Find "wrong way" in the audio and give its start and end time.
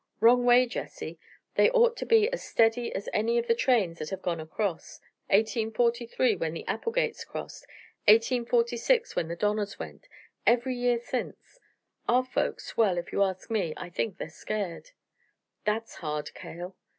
0.19-0.65